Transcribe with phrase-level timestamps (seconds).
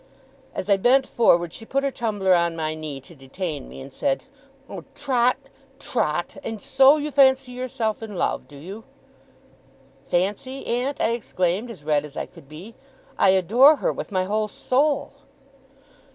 [0.55, 3.93] As I bent forward, she put her tumbler on my knee to detain me, and
[3.93, 4.23] said:
[4.67, 5.37] 'Oh, Trot,
[5.77, 6.37] Trot!
[6.43, 8.47] And so you fancy yourself in love!
[8.47, 8.83] Do you?'
[10.07, 12.73] 'Fancy, aunt!' I exclaimed, as red as I could be.
[13.19, 15.13] 'I adore her with my whole soul!